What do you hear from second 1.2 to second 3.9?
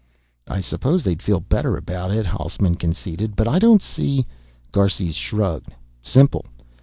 feel better about it," Hausman conceded. "But I don't